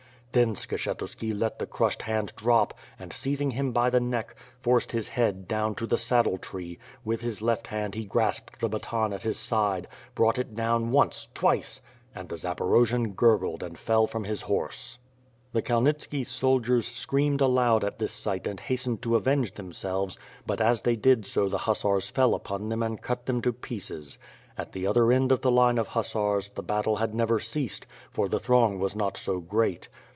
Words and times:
Then 0.33 0.55
Skshetuski 0.55 1.37
let 1.37 1.59
the 1.59 1.67
cnished 1.67 2.03
hand 2.03 2.31
drop 2.37 2.73
and, 2.97 3.11
seizing 3.11 3.51
him 3.51 3.73
by 3.73 3.89
the 3.89 3.99
neck, 3.99 4.33
forced 4.61 4.93
bis 4.93 5.09
head 5.09 5.45
down 5.45 5.75
to 5.75 5.85
the 5.85 5.97
saddle 5.97 6.37
tree; 6.37 6.79
with 7.03 7.21
WITH 7.21 7.21
FIRE 7.21 7.27
AND 7.27 7.37
SWORD. 7.37 7.37
^^j 7.37 7.37
his 7.37 7.41
left 7.41 7.67
hand 7.67 7.95
he 7.95 8.05
grasped 8.05 8.59
the 8.61 8.69
haton 8.69 9.11
at 9.11 9.23
his 9.23 9.37
side, 9.37 9.89
brought 10.15 10.39
it 10.39 10.55
down 10.55 10.91
once, 10.93 11.27
twice— 11.33 11.81
^and 12.15 12.29
the 12.29 12.37
Zaporojian 12.37 13.13
gurgled 13.13 13.61
and 13.61 13.77
fell 13.77 14.07
from 14.07 14.23
his 14.23 14.43
horse. 14.43 14.99
The 15.51 15.61
Kalnitski 15.61 16.25
soldiers 16.25 16.87
screamed 16.87 17.41
aloud 17.41 17.83
at 17.83 17.99
this 17.99 18.13
sight 18.13 18.47
and 18.47 18.57
hastened 18.61 19.01
to 19.01 19.17
avenge 19.17 19.55
themselves; 19.55 20.17
but 20.47 20.61
as 20.61 20.83
they 20.83 20.95
did 20.95 21.25
so 21.25 21.49
the 21.49 21.57
hussars 21.67 22.09
fell 22.09 22.33
upon 22.33 22.69
them 22.69 22.81
and 22.81 23.01
cut 23.01 23.25
them 23.25 23.41
to 23.41 23.51
pieces. 23.51 24.17
At 24.57 24.71
the 24.71 24.87
other 24.87 25.11
end 25.11 25.33
of 25.33 25.41
the 25.41 25.51
line 25.51 25.77
of 25.77 25.87
hussars, 25.89 26.51
the 26.51 26.63
battle 26.63 26.95
had 26.95 27.13
never 27.13 27.37
ceased; 27.41 27.85
for 28.11 28.29
the 28.29 28.39
throng 28.39 28.79
was 28.79 28.95
not 28.95 29.17
so 29.17 29.41
great. 29.41 29.89